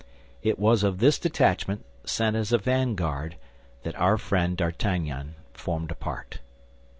It 0.41 0.57
was 0.57 0.81
of 0.81 0.97
this 0.97 1.19
detachment, 1.19 1.85
sent 2.05 2.35
as 2.35 2.51
a 2.51 2.57
vanguard, 2.57 3.35
that 3.83 3.95
our 3.99 4.17
friend 4.17 4.57
D'Artagnan 4.57 5.35
formed 5.53 5.91
a 5.91 5.93
part. 5.93 6.39